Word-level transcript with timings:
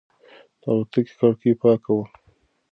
د 0.61 0.63
الوتکې 0.71 1.13
کړکۍ 1.17 1.51
پاکه 1.61 1.91
وه. 1.95 2.05